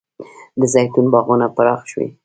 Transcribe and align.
د 0.59 0.61
زیتون 0.73 1.05
باغونه 1.13 1.47
پراخ 1.55 1.81
شوي؟ 1.91 2.07